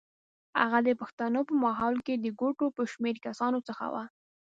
[0.61, 3.95] هغه د پښتنو په ماحول کې د ګوتو په شمېر کسانو څخه و.